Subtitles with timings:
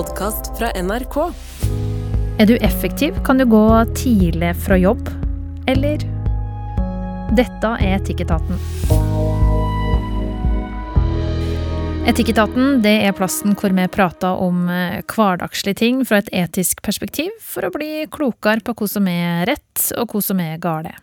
[0.00, 1.16] podkast fra NRK.
[2.40, 3.64] Er du effektiv, kan du gå
[3.96, 5.10] tidlig fra jobb.
[5.68, 6.00] Eller
[7.36, 8.56] Dette er Etikketaten.
[12.08, 17.36] Etikketaten det er plassen hvor vi prater om eh, hverdagslige ting fra et etisk perspektiv,
[17.44, 20.96] for å bli klokere på hva som er rett og hva som er gale.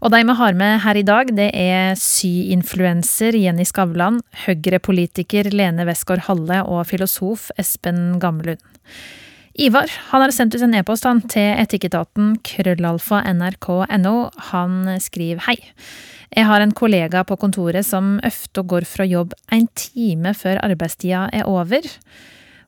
[0.00, 5.86] Og de vi har med her i dag, det er syinfluenser Jenny Skavlan, Høyre-politiker Lene
[5.88, 8.62] Westgård Halle og filosof Espen Gamlund.
[9.56, 14.16] Ivar han har sendt ut en e-post til etikketaten krøllalfa nrk.no.
[14.52, 15.56] Han skriver hei.
[16.36, 21.28] Jeg har en kollega på kontoret som ofte går fra jobb en time før arbeidstida
[21.32, 21.86] er over.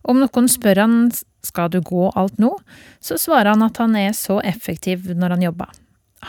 [0.08, 0.96] Om noen spør han
[1.44, 2.54] skal du gå alt nå,
[3.04, 5.76] så svarer han at han er så effektiv når han jobber.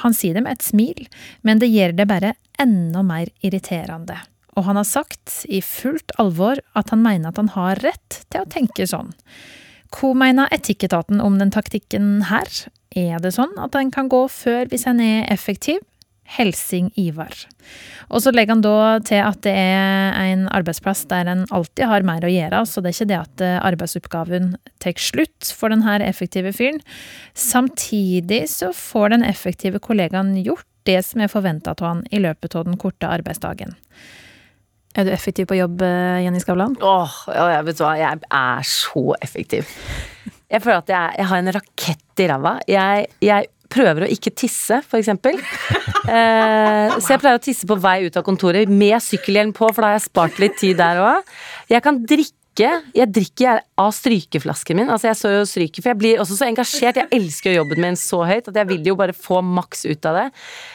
[0.04, 1.08] Han sier det med et smil,
[1.42, 4.20] men det gjør det bare enda mer irriterende.
[4.58, 8.44] Og han har sagt, i fullt alvor, at han mener at han har rett til
[8.44, 9.14] å tenke sånn.
[9.96, 12.50] Hva mener Etikketaten om den taktikken her?
[12.98, 15.82] Er det sånn at en kan gå før hvis en er effektiv?
[16.38, 17.34] Helsing Ivar.
[18.10, 22.06] Og så legger han da til at det er en arbeidsplass der en alltid har
[22.08, 26.00] mer å gjøre, så det er ikke det at eh, arbeidsoppgaven tar slutt for denne
[26.06, 26.82] effektive fyren.
[27.38, 32.56] Samtidig så får den effektive kollegaen gjort det som er forventa av han i løpet
[32.58, 33.76] av den korte arbeidsdagen.
[34.98, 36.76] Er du effektiv på jobb, eh, Jenny Skavlan?
[36.82, 39.70] Åh, ja, vet du hva, jeg er så effektiv.
[40.50, 42.54] Jeg føler at jeg, jeg har en rakett i ræva.
[42.68, 45.40] Jeg, jeg, prøver å ikke tisse, for eksempel.
[46.10, 49.84] Eh, så jeg pleier å tisse på vei ut av kontoret med sykkelhjelm på, for
[49.84, 51.28] da har jeg spart litt tid der òg.
[51.70, 54.90] Jeg kan drikke jeg drikker av strykeflasken min.
[54.92, 56.98] Altså jeg står og stryker, for jeg blir også så engasjert.
[57.00, 60.18] Jeg elsker jobben min så høyt at jeg vil jo bare få maks ut av
[60.18, 60.26] det.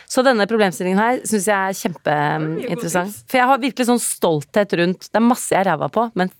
[0.09, 3.21] Så denne problemstillingen her syns jeg er kjempeinteressant.
[3.27, 6.33] For jeg har virkelig sånn stolthet rundt Det er masse jeg er ræva på, men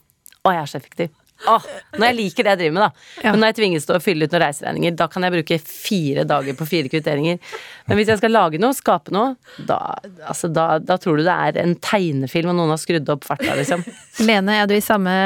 [0.45, 1.13] å, jeg er så effektiv.
[1.51, 3.07] Åh, når jeg liker det jeg driver med, da.
[3.23, 3.31] Ja.
[3.33, 6.27] Men når jeg tvinges til å fylle ut noen reiseregninger, da kan jeg bruke fire
[6.29, 7.57] dager på fire kvitteringer.
[7.89, 9.35] Men hvis jeg skal lage noe, skape noe,
[9.69, 9.81] da,
[10.25, 13.57] altså, da, da tror du det er en tegnefilm og noen har skrudd opp farta,
[13.61, 13.85] liksom.
[14.25, 15.17] Lene, er du i samme,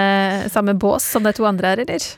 [0.52, 2.08] samme bås som de to andre her, eller?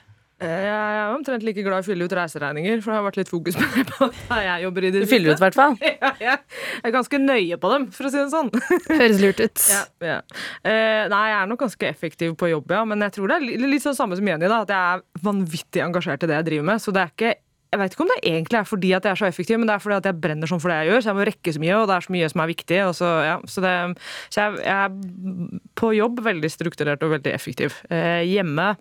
[0.40, 3.18] Eh, jeg er omtrent like glad i å fylle ut reiseregninger, for det har vært
[3.20, 4.06] litt fokus på det på
[4.40, 5.76] jeg jobber i det Du fyller ut, i hvert fall?
[6.00, 8.48] Ja, jeg er ganske nøye på dem, for å si det sånn.
[9.02, 9.66] Høres lurt ut.
[9.68, 10.16] Ja, ja.
[10.64, 13.68] Uh, nei, jeg er nok ganske effektiv på jobb, ja, men jeg tror det er
[13.68, 16.68] litt sånn samme som Jenny, da, at jeg er vanvittig engasjert i det jeg driver
[16.72, 16.84] med.
[16.84, 17.36] Så det er ikke
[17.70, 19.76] jeg vet ikke om det egentlig er fordi at jeg er så effektiv, men det
[19.76, 21.02] er fordi at jeg brenner sånn for det jeg gjør.
[21.04, 22.78] Så jeg må rekke så mye, og det er så mye som er viktig.
[22.98, 23.74] Så, ja, så, det,
[24.26, 27.76] så jeg, jeg, er på jobb veldig strukturert og veldig effektiv.
[27.94, 28.72] Eh, hjemme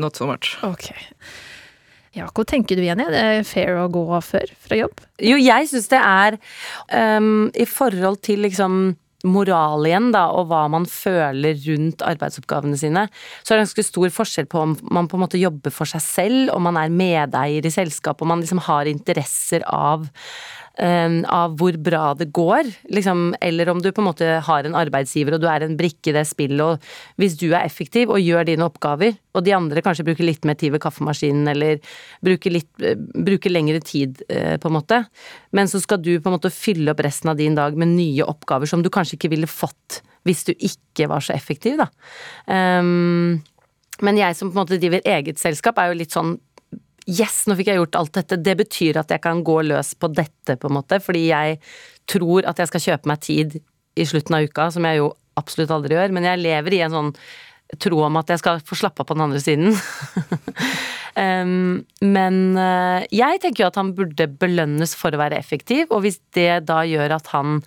[0.00, 0.56] Not so much.
[0.66, 0.90] Ok.
[2.14, 3.06] Ja, hva tenker du, Jenny?
[3.10, 5.00] Er det fair å gå før fra jobb?
[5.22, 6.36] Jo, jeg syns det er
[7.18, 8.94] um, I forhold til liksom
[9.24, 13.06] moral igjen, da, og hva man føler rundt arbeidsoppgavene sine,
[13.40, 16.04] så er det ganske stor forskjell på om man på en måte jobber for seg
[16.04, 20.04] selv, om man er medeier i selskapet, om man liksom har interesser av
[20.74, 25.36] av hvor bra det går, liksom, eller om du på en måte har en arbeidsgiver
[25.36, 28.48] og du er en brikke i det spillet, og hvis du er effektiv og gjør
[28.48, 31.78] dine oppgaver, og de andre kanskje bruker litt mer tid ved kaffemaskinen eller
[32.26, 35.04] bruker, litt, eh, bruker lengre tid, eh, på en måte,
[35.54, 38.26] men så skal du på en måte fylle opp resten av din dag med nye
[38.26, 41.90] oppgaver som du kanskje ikke ville fått hvis du ikke var så effektiv, da.
[42.48, 43.42] Um,
[44.02, 46.38] men jeg som på en måte driver eget selskap, er jo litt sånn
[47.04, 48.40] Yes, nå fikk jeg gjort alt dette.
[48.40, 51.00] Det betyr at jeg kan gå løs på dette, på en måte.
[51.04, 51.58] Fordi jeg
[52.10, 53.58] tror at jeg skal kjøpe meg tid
[53.94, 56.14] i slutten av uka, som jeg jo absolutt aldri gjør.
[56.16, 57.12] Men jeg lever i en sånn
[57.80, 59.74] tro om at jeg skal få slappe av på den andre siden.
[61.24, 66.04] um, men uh, jeg tenker jo at han burde belønnes for å være effektiv, og
[66.04, 67.60] hvis det da gjør at han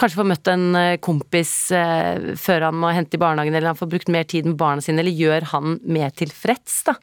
[0.00, 3.78] kanskje får møtt en eh, kompis eh, før han må hente i barnehagen, eller han
[3.78, 6.96] får brukt mer tid med barna sine, eller gjør han mer tilfreds, da.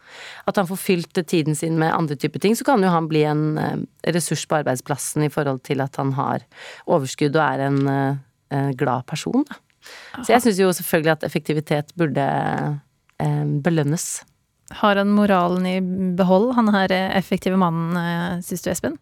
[0.49, 3.23] At han får fylt tiden sin med andre typer ting, så kan jo han bli
[3.29, 3.85] en eh,
[4.15, 6.45] ressurs på arbeidsplassen i forhold til at han har
[6.89, 9.59] overskudd og er en, en glad person, da.
[10.19, 14.07] Så jeg syns jo selvfølgelig at effektivitet burde eh, belønnes.
[14.81, 15.77] Har han moralen i
[16.17, 18.99] behold, han her effektive mannen, syns du, Espen?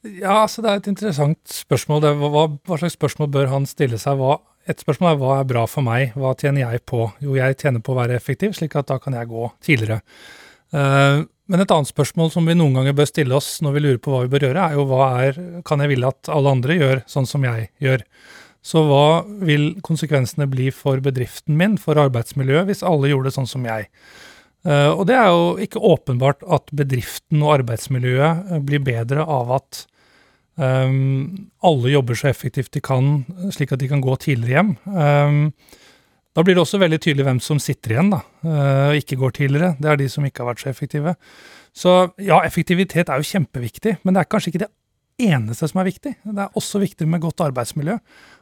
[0.00, 2.06] Ja, altså det er et interessant spørsmål.
[2.22, 4.16] Hva, hva, slags spørsmål bør han stille seg?
[4.16, 4.38] Hva,
[4.70, 6.14] et spørsmål er hva er bra for meg?
[6.16, 7.02] Hva tjener jeg på?
[7.20, 10.00] Jo, jeg tjener på å være effektiv, slik at da kan jeg gå tidligere.
[10.72, 14.00] Uh, men et annet spørsmål som vi noen ganger bør stille oss når vi lurer
[14.00, 16.76] på hva vi bør gjøre, er jo hva er Kan jeg ville at alle andre
[16.78, 18.06] gjør sånn som jeg gjør?
[18.64, 19.04] Så hva
[19.44, 23.90] vil konsekvensene bli for bedriften min, for arbeidsmiljøet, hvis alle gjorde det sånn som jeg?
[24.64, 29.84] Uh, og det er jo ikke åpenbart at bedriften og arbeidsmiljøet blir bedre av at
[30.56, 33.22] Um, alle jobber så effektivt de kan,
[33.54, 34.74] slik at de kan gå tidligere hjem.
[34.90, 35.44] Um,
[36.30, 39.32] Da blir det også veldig tydelig hvem som sitter igjen, da, eh, og ikke går
[39.34, 39.72] tidligere.
[39.82, 41.16] Det er de som ikke har vært så effektive.
[41.74, 44.70] Så ja, effektivitet er jo kjempeviktig, men det er kanskje ikke det
[45.26, 46.14] eneste som er viktig.
[46.22, 47.98] Det er også viktig med godt arbeidsmiljø.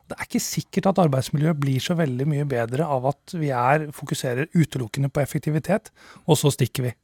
[0.08, 3.88] Det er ikke sikkert at arbeidsmiljøet blir så veldig mye bedre av at vi er,
[3.96, 5.88] fokuserer utelukkende på effektivitet,
[6.28, 6.94] og så stikker vi.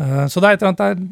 [0.00, 1.06] Eh, så det er et eller annet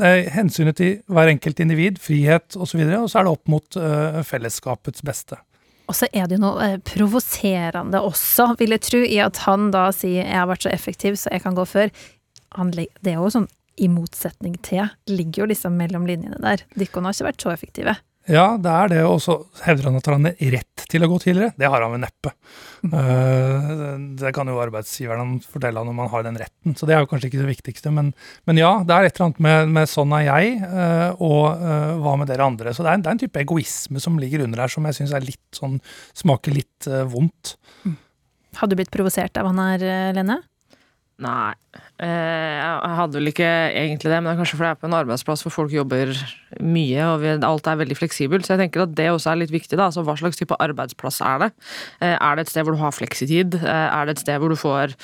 [0.00, 3.26] det er, hensynet til hver enkelt individ, frihet osv., og, så videre, og så er
[3.26, 5.38] det opp mot uh, fellesskapets beste.
[5.90, 9.70] Og så er det jo noe eh, provoserende også, vil jeg tro, i at han
[9.74, 11.92] da sier 'jeg har vært så effektiv, så jeg kan gå før'.
[12.72, 14.88] Det er jo sånn i motsetning til.
[15.08, 16.64] Ligger jo liksom mellom linjene der.
[16.76, 17.96] Dikkon har ikke vært så effektive.
[18.30, 19.34] Ja, det er det, og så
[19.64, 21.54] hevder han at han har rett til å gå tidligere.
[21.58, 22.30] Det har han vel neppe.
[22.86, 24.04] Mm.
[24.20, 27.08] Det kan jo arbeidsgiveren fortelle han om han har den retten, så det er jo
[27.10, 27.90] kanskje ikke det viktigste.
[27.94, 28.12] Men,
[28.46, 31.90] men ja, det er et eller annet med, med 'sånn er jeg', eh, og eh,
[31.98, 32.76] 'hva med dere andre'.
[32.76, 35.16] Så det er, det er en type egoisme som ligger under her, som jeg syns
[35.18, 35.80] er litt sånn
[36.14, 37.56] smaker litt vondt.
[37.82, 37.98] Mm.
[38.60, 40.42] Hadde du blitt provosert av han her, Lene?
[41.22, 41.52] Nei,
[42.02, 44.88] eh, jeg hadde vel ikke egentlig det, men det er kanskje fordi jeg er på
[44.88, 46.10] en arbeidsplass hvor folk jobber
[46.64, 48.46] mye og alt er veldig fleksibelt.
[48.46, 49.76] Så jeg tenker at det også er litt viktig.
[49.78, 51.50] da, altså Hva slags type arbeidsplass er det?
[52.00, 53.60] Eh, er det et sted hvor du har fleksitid?
[53.60, 54.96] Eh, er det et sted hvor du får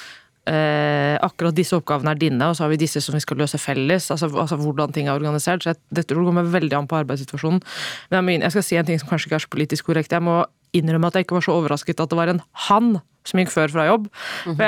[0.48, 4.06] akkurat disse oppgavene er dine, og så har vi disse som vi skal løse felles.
[4.08, 5.60] Altså, altså hvordan ting er organisert.
[5.60, 7.60] så jeg, Dette kommer veldig an på arbeidssituasjonen.
[8.08, 10.14] Men jeg, skal si en ting som kanskje ikke er så politisk korrekt.
[10.16, 10.38] Jeg må
[10.72, 12.96] innrømme at jeg ikke var så overrasket at det var en han
[13.28, 14.08] som gikk før fra jobb.
[14.46, 14.62] Mm -hmm.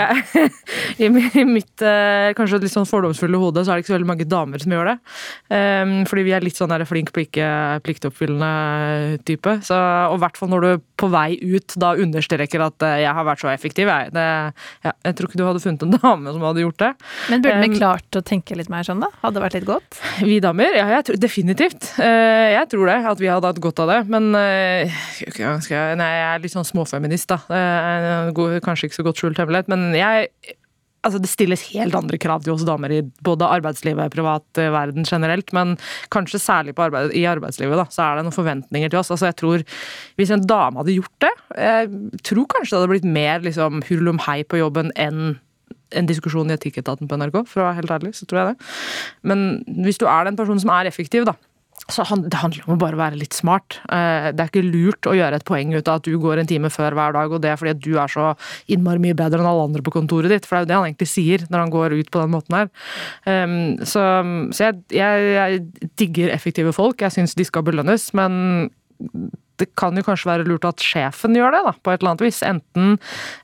[0.99, 1.11] jeg,
[1.41, 4.29] i, mitt eh, kanskje litt sånn fordomsfulle hode så er det ikke så veldig mange
[4.29, 4.97] damer som gjør det.
[5.51, 9.61] Um, fordi vi er litt sånn der flink plikke, pliktoppfyllende type.
[9.67, 9.75] Så,
[10.11, 13.25] og i hvert fall når du på vei ut da understreker at uh, jeg har
[13.25, 13.89] vært så effektiv.
[13.89, 14.27] Jeg, det,
[14.85, 16.93] ja, jeg tror ikke du hadde funnet en dame som hadde gjort det.
[17.33, 19.11] Men burde vi um, klart å tenke litt mer sånn, da?
[19.23, 20.01] Hadde det vært litt godt?
[20.21, 20.77] Vi damer?
[20.77, 21.93] Ja, jeg tror, definitivt.
[21.99, 24.01] Uh, jeg tror det, at vi hadde hatt godt av det.
[24.11, 27.41] Men uh, jeg, nei, jeg er litt sånn småfeminist, da.
[27.49, 28.31] Uh,
[28.65, 30.33] kanskje ikke så godt skjult hemmelighet, men jeg
[31.01, 35.07] Altså, det stilles helt andre krav til oss damer i både arbeidslivet og privat verden
[35.09, 35.79] generelt, men
[36.13, 39.09] kanskje særlig arbeid, i arbeidslivet da, så er det noen forventninger til oss.
[39.09, 39.65] Altså, jeg tror
[40.21, 44.43] Hvis en dame hadde gjort det, jeg tror kanskje det hadde blitt mer liksom, hurlumhei
[44.45, 45.39] på jobben enn
[45.97, 48.69] en diskusjon i Etikketaten på NRK, for å være helt ærlig, så tror jeg det.
[49.27, 49.41] Men
[49.87, 51.35] hvis du er den personen som er effektiv, da,
[51.89, 53.81] så Det handler om å bare være litt smart.
[53.91, 56.51] Eh, det er ikke lurt å gjøre et poeng ut av at du går en
[56.51, 58.35] time før hver dag, og det er fordi at du er så
[58.71, 60.47] innmari mye bedre enn alle andre på kontoret ditt.
[60.47, 62.59] For det er jo det han egentlig sier når han går ut på den måten
[62.59, 62.71] her.
[63.31, 64.05] Ehm, så,
[64.55, 67.03] så jeg, jeg, jeg digger effektive folk.
[67.03, 68.61] Jeg syns de skal belønnes, men
[69.61, 72.25] det kan jo kanskje være lurt at sjefen gjør det, da, på et eller annet
[72.25, 72.41] vis.
[72.47, 72.97] Enten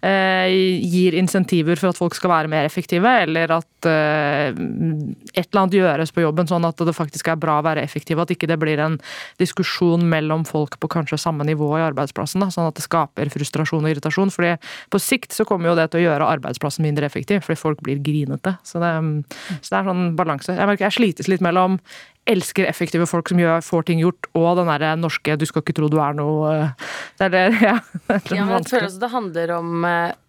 [0.04, 0.48] eh,
[0.82, 5.78] gir insentiver for at folk skal være mer effektive, eller at eh, et eller annet
[5.78, 8.20] gjøres på jobben sånn at det faktisk er bra å være effektiv.
[8.22, 8.98] At ikke det blir en
[9.42, 12.44] diskusjon mellom folk på kanskje samme nivå i arbeidsplassen.
[12.44, 14.32] Da, sånn at det skaper frustrasjon og irritasjon.
[14.34, 14.56] fordi
[14.92, 18.02] på sikt så kommer jo det til å gjøre arbeidsplassen mindre effektiv, fordi folk blir
[18.04, 18.56] grinete.
[18.66, 18.92] Så det,
[19.60, 20.56] så det er sånn balanse.
[20.56, 21.80] Jeg merker jeg slites litt mellom
[22.26, 25.76] elsker effektive folk som gjør, får ting gjort, og den derre norske 'du skal ikke
[25.78, 26.72] tro du er noe'
[27.18, 27.78] Det er det, ja.
[28.06, 30.25] Det, er ja, jeg føler også det handler om eh, Eh,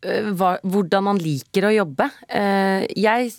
[0.00, 2.06] hva, hvordan man liker å jobbe.
[2.32, 3.30] Eh, jeg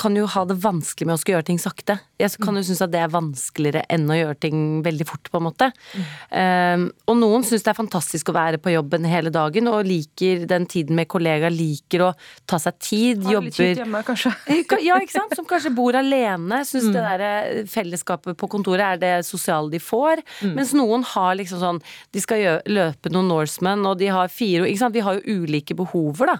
[0.00, 1.96] kan jo ha det vanskelig med å skulle gjøre ting sakte.
[2.20, 5.40] Jeg kan jo synes at det er vanskeligere enn å gjøre ting veldig fort, på
[5.40, 5.70] en måte.
[5.96, 6.82] Mm.
[7.08, 10.66] Og noen syns det er fantastisk å være på jobben hele dagen og liker den
[10.68, 12.10] tiden med kollegaer, liker å
[12.50, 14.34] ta seg tid, ha jobber litt hjemme, kanskje.
[14.84, 15.32] Ja, ikke sant.
[15.38, 16.60] Som kanskje bor alene.
[16.68, 16.92] Syns mm.
[16.92, 20.20] det derre fellesskapet på kontoret er det sosiale de får.
[20.44, 20.54] Mm.
[20.58, 21.80] Mens noen har liksom sånn
[22.12, 24.96] De skal løpe noen Norseman, og de har fire ikke sant?
[24.96, 26.36] Vi har jo ulike behov behover, da,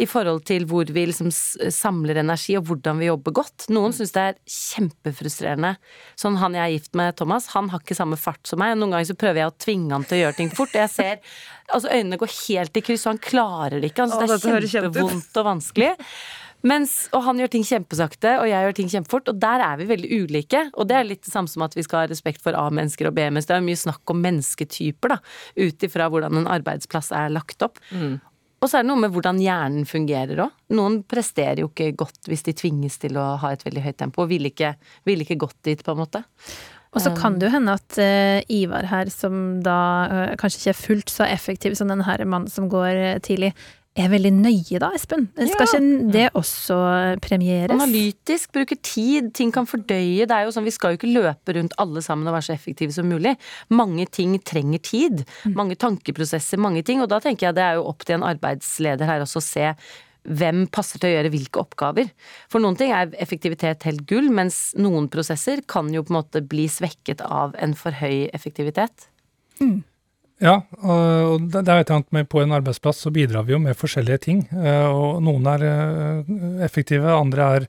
[0.00, 3.68] i forhold til hvor vi liksom samler energi, og hvordan vi jobber godt.
[3.74, 5.74] Noen syns det er kjempefrustrerende.
[6.20, 8.74] Sånn han jeg er gift med, Thomas, han har ikke samme fart som meg.
[8.74, 10.76] og Noen ganger så prøver jeg å tvinge han til å gjøre ting fort.
[10.76, 11.36] Jeg ser
[11.72, 14.06] altså Øynene går helt i kryss, og han klarer det ikke.
[14.06, 15.94] Han syns det er kjempevondt og vanskelig.
[16.64, 19.28] Mens, og han gjør ting kjempesakte, og jeg gjør ting kjempefort.
[19.28, 20.62] Og der er vi veldig ulike.
[20.72, 23.16] Og det er litt det samme som at vi skal ha respekt for A-mennesker og
[23.18, 23.52] B-mennesker.
[23.52, 25.18] Det er mye snakk om mennesketyper, da,
[25.60, 27.82] ut ifra hvordan en arbeidsplass er lagt opp.
[27.92, 28.16] Mm.
[28.64, 30.54] Og så er det noe med hvordan hjernen fungerer òg.
[30.72, 34.24] Noen presterer jo ikke godt hvis de tvinges til å ha et veldig høyt tempo,
[34.24, 34.72] og vil ikke,
[35.04, 36.24] vil ikke gått dit, på en måte.
[36.94, 39.78] Og så kan det jo hende at uh, Ivar her, som da
[40.08, 43.52] uh, kanskje ikke er fullt så effektiv som denne mannen som går tidlig,
[44.02, 45.28] er veldig nøye da, Espen.
[45.36, 45.66] Skal ja.
[45.78, 46.76] ikke det også
[47.22, 47.74] premieres?
[47.74, 50.26] Analytisk, bruke tid, ting kan fordøye.
[50.26, 52.56] Det er jo sånn, Vi skal jo ikke løpe rundt alle sammen og være så
[52.56, 53.36] effektive som mulig.
[53.70, 55.22] Mange ting trenger tid.
[55.44, 55.54] Mm.
[55.60, 57.04] Mange tankeprosesser, mange ting.
[57.04, 59.70] Og da tenker jeg det er jo opp til en arbeidsleder her også å se
[60.24, 62.10] hvem passer til å gjøre hvilke oppgaver.
[62.50, 66.42] For noen ting er effektivitet helt gull, mens noen prosesser kan jo på en måte
[66.42, 69.06] bli svekket av en for høy effektivitet.
[69.60, 69.84] Mm.
[70.44, 74.24] Ja, og der vet jeg at på en arbeidsplass så bidrar vi jo med forskjellige
[74.26, 74.42] ting.
[74.52, 76.34] Eh, og noen er eh,
[76.66, 77.66] effektive, andre er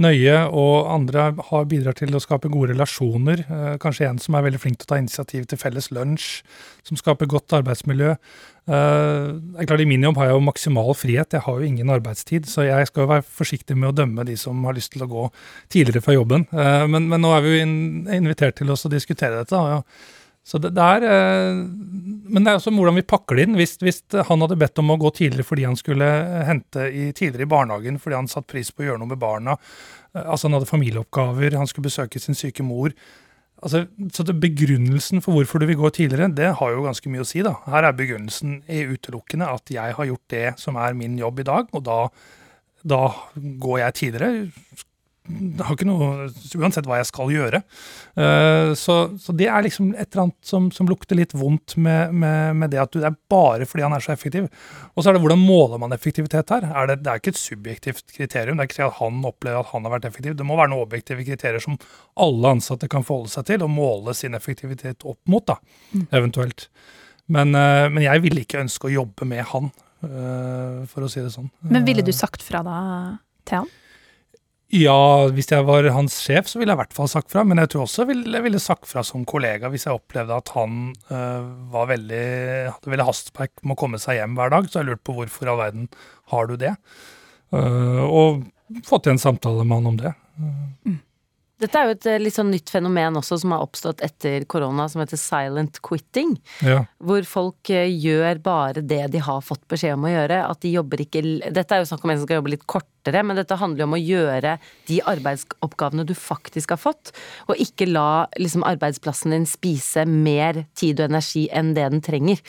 [0.00, 3.44] nøye, og andre har bidrar til å skape gode relasjoner.
[3.44, 6.40] Eh, kanskje en som er veldig flink til å ta initiativ til felles lunsj,
[6.88, 8.16] som skaper godt arbeidsmiljø.
[8.64, 11.90] Det er klart I min jobb har jeg jo maksimal frihet, jeg har jo ingen
[11.92, 12.48] arbeidstid.
[12.48, 15.10] Så jeg skal jo være forsiktig med å dømme de som har lyst til å
[15.10, 15.26] gå
[15.68, 16.46] tidligere fra jobben.
[16.48, 17.66] Men, men nå er vi jo
[18.16, 19.60] invitert til oss å diskutere dette.
[19.60, 19.84] og
[20.44, 21.58] så det, det er, eh,
[22.28, 23.56] men det er også hvordan vi pakker det inn.
[23.56, 26.08] Hvis, hvis, han hadde bedt om å gå tidligere fordi han skulle
[26.44, 29.56] hente i, tidligere i barnehagen fordi han satte pris på å gjøre noe med barna,
[30.12, 32.92] eh, altså han hadde familieoppgaver, han skulle besøke sin syke mor
[33.64, 37.24] altså, Så det, begrunnelsen for hvorfor du vil gå tidligere, det har jo ganske mye
[37.24, 37.40] å si.
[37.46, 37.56] da.
[37.70, 41.48] Her er begrunnelsen i utelukkende at jeg har gjort det som er min jobb i
[41.48, 42.00] dag, og da,
[42.84, 43.06] da
[43.64, 44.84] går jeg tidligere
[45.24, 46.26] har ikke noe,
[46.60, 47.60] Uansett hva jeg skal gjøre.
[48.12, 52.12] Uh, så, så, det er liksom et eller annet som, som lukter litt vondt med,
[52.12, 54.50] med, med, det at du, det er bare fordi han er så effektiv.
[54.92, 56.66] Og så er det hvordan måler man effektivitet her?
[56.68, 58.60] Er det, det, er ikke et subjektivt kriterium.
[58.60, 60.36] Det er ikke at han opplever at han har vært effektiv.
[60.36, 61.78] Det må være noen objektive kriterier som
[62.20, 65.56] alle ansatte kan forholde seg til og måle sin effektivitet opp mot, da,
[65.94, 66.10] mm.
[66.12, 66.68] eventuelt.
[67.32, 69.72] Men, uh, men jeg ville ikke ønske å jobbe med han,
[70.04, 71.48] uh, for å si det sånn.
[71.64, 72.76] Men ville du sagt fra da
[73.48, 73.72] til han?
[74.72, 77.44] Ja, hvis jeg var hans sjef, så ville jeg i hvert fall sagt fra.
[77.46, 80.94] Men jeg tror også jeg ville, sagt fra som kollega hvis jeg opplevde at han
[81.12, 82.24] øh, var veldig,
[82.72, 84.70] hadde veldig hastverk med å komme seg hjem hver dag.
[84.70, 85.88] Så jeg lurte på hvorfor i all verden
[86.32, 86.74] har du det?
[87.54, 88.44] Uh, og
[88.88, 90.14] fått til en samtale med han om det.
[90.40, 90.98] Mm.
[91.62, 94.88] Dette er jo et eh, litt sånn nytt fenomen også som har oppstått etter korona,
[94.90, 96.34] som heter silent quitting.
[96.66, 96.80] Ja.
[96.98, 100.40] Hvor folk eh, gjør bare det de har fått beskjed om å gjøre.
[100.50, 101.22] At de jobber ikke
[101.54, 103.88] Dette er jo snakk om en som skal jobbe litt kortere, men dette handler jo
[103.88, 104.56] om å gjøre
[104.90, 107.14] de arbeidsoppgavene du faktisk har fått,
[107.46, 112.42] og ikke la liksom arbeidsplassen din spise mer tid og energi enn det den trenger.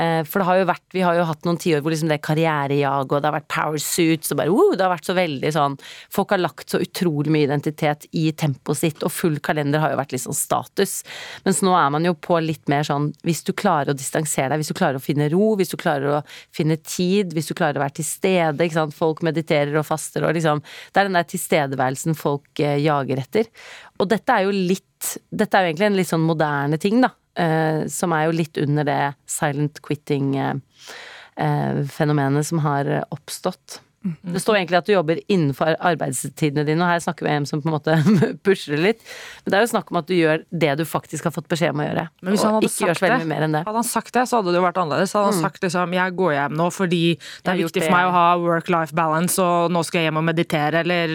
[0.00, 2.16] Eh, for det har jo vært, vi har jo hatt noen tiår hvor liksom det
[2.16, 5.16] er karrierejag, og det har vært power suits, og bare wow, det har vært så
[5.18, 5.76] veldig sånn
[6.12, 10.00] Folk har lagt så utrolig mye identitet i tempoet sitt, og full kalender har jo
[10.00, 11.00] vært litt sånn status.
[11.44, 14.62] Mens nå er man jo på litt mer sånn hvis du klarer å distansere deg,
[14.62, 16.22] hvis du klarer å finne ro, hvis du klarer å
[16.56, 18.96] finne tid, hvis du klarer å være til stede, ikke sant.
[18.96, 23.50] Folk mediterer og faster og liksom Det er den der tilstedeværelsen folk eh, jager etter.
[24.00, 24.86] Og dette er jo litt
[25.32, 27.14] Dette er jo egentlig en litt sånn moderne ting, da.
[27.38, 32.84] Uh, som er jo litt under det silent quitting-fenomenet uh, som har
[33.14, 33.80] oppstått.
[34.00, 37.46] Det står egentlig at du jobber innenfor arbeidstidene dine, og her snakker vi om en
[37.48, 37.96] som på en måte
[38.46, 39.02] pusher det litt.
[39.44, 41.74] Men det er jo snakk om at du gjør det du faktisk har fått beskjed
[41.74, 42.04] om å gjøre.
[42.24, 44.80] Men hvis han hadde sagt det, hadde han sagt det, så hadde det jo vært
[44.80, 45.12] annerledes.
[45.12, 45.44] Hadde han mm.
[45.44, 47.02] sagt liksom 'jeg går hjem nå fordi
[47.44, 50.26] det er viktig for meg å ha work-life balance', og 'nå skal jeg hjem og
[50.30, 51.12] meditere', eller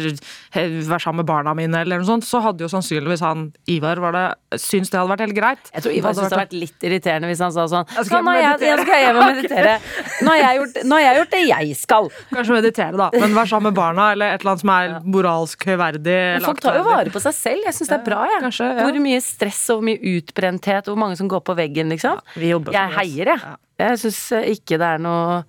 [0.53, 4.13] være sammen med barna mine, eller noe sånt, så hadde jo sannsynligvis han Ivar var
[4.13, 5.73] det, syntes det hadde vært helt greit.
[5.73, 8.29] Jeg tror Ivar syntes det hadde vært litt irriterende hvis han sa sånn 'Nå skal
[8.29, 9.75] jeg, jeg hjem og meditere'.
[10.21, 12.13] Nå har, jeg gjort, nå har jeg gjort det jeg skal.
[12.29, 13.09] Kanskje meditere prioritere, da.
[13.21, 16.19] Men vær sammen med barna, eller et eller annet som er moralsk høyverdig.
[16.45, 17.67] Folk tar jo vare på seg selv.
[17.69, 18.41] Jeg syns det er bra, jeg.
[18.45, 18.87] Kanskje, ja.
[18.87, 22.19] Hvor mye stress og hvor mye utbrenthet, hvor mange som går på veggen, liksom.
[22.39, 23.55] Ja, jeg heier, jeg.
[23.75, 24.19] Jeg syns
[24.55, 25.41] ikke det er noe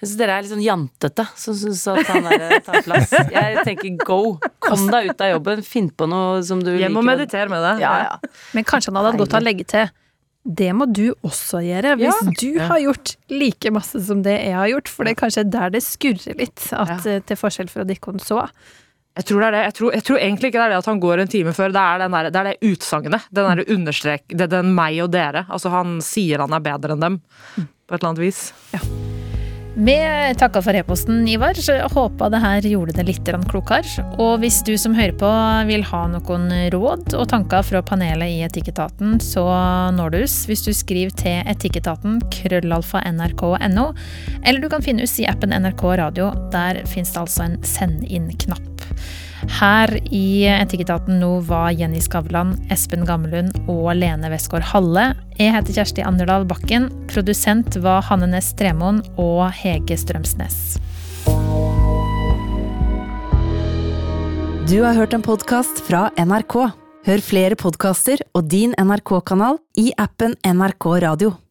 [0.00, 3.12] Jeg syns dere er litt sånn jantete som syns at han der tar plass.
[3.30, 4.18] Jeg tenker go!
[4.58, 6.88] Kom deg ut av jobben, finn på noe som du liker.
[6.88, 7.76] Hjem og meditere med det.
[7.84, 8.32] Ja, ja.
[8.58, 9.86] Men kanskje han hadde hatt godt av å legge til
[10.44, 12.34] det må du også gjøre, hvis ja.
[12.40, 14.88] du har gjort like masse som det jeg har gjort.
[14.88, 17.18] For det er kanskje der det skurrer litt, at, ja.
[17.18, 18.46] Eh, til forskjell fra Dikkon så.
[19.18, 19.62] Jeg tror, det er det.
[19.66, 21.74] Jeg, tror, jeg tror egentlig ikke det er det at han går en time før.
[21.74, 23.28] Det er, den der, det, er det utsagnet.
[23.28, 24.24] Den derre understrek...
[24.30, 25.44] Det er den meg og dere.
[25.50, 27.22] Altså, han sier han er bedre enn dem.
[27.58, 27.70] Mm.
[27.84, 28.44] På et eller annet vis.
[28.72, 28.84] Ja.
[29.74, 29.94] Vi
[30.38, 31.54] takker for e-posten, Ivar.
[31.94, 34.04] Håper det her gjorde det litt klokere.
[34.18, 35.30] Og hvis du som hører på
[35.68, 39.44] vil ha noen råd og tanker fra panelet i Etikketaten, så
[39.94, 43.86] når du oss hvis du skriver til Etikketaten krøllalfa nrk.no,
[44.42, 46.32] eller du kan finne oss i appen NRK Radio.
[46.50, 48.79] Der finnes det altså en send inn-knapp.
[49.60, 55.10] Her i Etikketaten nå var Jenny Skavlan, Espen Gammelund og Lene Westgård Halle.
[55.38, 56.90] Jeg heter Kjersti Anderdal Bakken.
[57.10, 60.78] Produsent var Hanne Næss Tremoen og Hege Strømsnes.
[64.70, 66.60] Du har hørt en podkast fra NRK.
[67.08, 71.40] Hør flere podkaster og din NRK-kanal i appen NRK Radio.